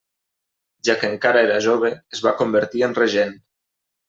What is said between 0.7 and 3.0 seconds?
Ja que encara era jove, es va convertir en